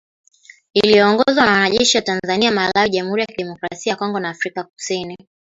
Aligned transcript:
Iliyoongozwa 0.73 1.45
na 1.45 1.51
wanajeshi 1.51 1.97
wa 1.97 2.01
Tanzania, 2.03 2.51
Malawi, 2.51 2.89
Jamhuri 2.89 3.21
ya 3.21 3.27
kidemokrasia 3.27 3.89
ya 3.91 3.95
Kongo 3.97 4.19
na 4.19 4.29
Afrika 4.29 4.63
kusini. 4.63 5.17